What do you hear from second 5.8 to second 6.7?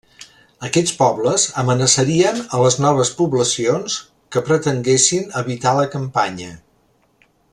la campanya.